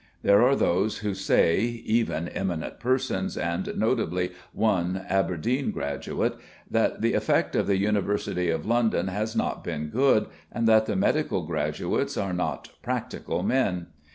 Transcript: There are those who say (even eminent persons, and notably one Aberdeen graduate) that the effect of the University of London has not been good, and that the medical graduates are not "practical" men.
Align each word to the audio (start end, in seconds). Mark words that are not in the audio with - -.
There 0.23 0.41
are 0.41 0.55
those 0.55 0.97
who 1.05 1.13
say 1.13 1.59
(even 1.61 2.27
eminent 2.29 2.79
persons, 2.79 3.37
and 3.37 3.71
notably 3.77 4.31
one 4.51 5.05
Aberdeen 5.07 5.69
graduate) 5.69 6.37
that 6.71 7.01
the 7.03 7.13
effect 7.13 7.55
of 7.55 7.67
the 7.67 7.77
University 7.77 8.49
of 8.49 8.65
London 8.65 9.09
has 9.09 9.35
not 9.35 9.63
been 9.63 9.89
good, 9.89 10.25
and 10.51 10.67
that 10.67 10.87
the 10.87 10.95
medical 10.95 11.43
graduates 11.45 12.17
are 12.17 12.33
not 12.33 12.69
"practical" 12.81 13.43
men. 13.43 13.89